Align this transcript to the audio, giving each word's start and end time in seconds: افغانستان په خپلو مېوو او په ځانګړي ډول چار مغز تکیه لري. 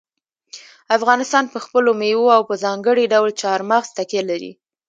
افغانستان 0.97 1.45
په 1.53 1.59
خپلو 1.65 1.89
مېوو 2.01 2.35
او 2.37 2.41
په 2.49 2.55
ځانګړي 2.63 3.05
ډول 3.13 3.31
چار 3.41 3.59
مغز 3.69 3.89
تکیه 3.97 4.23
لري. 4.31 4.51